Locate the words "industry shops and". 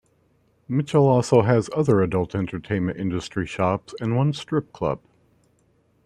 2.97-4.15